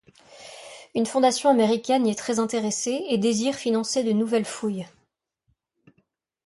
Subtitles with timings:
[0.95, 4.87] Une fondation américaine y est très intéressée et désire financer de nouvelles fouilles.